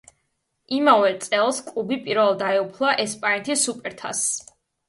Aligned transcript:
იმავე 0.77 1.11
წელს 1.25 1.59
კლუბი 1.69 1.99
პირველად 2.07 2.41
დაეუფლა 2.45 2.97
ესპანეთის 3.07 3.67
სუპერთასს. 3.69 4.35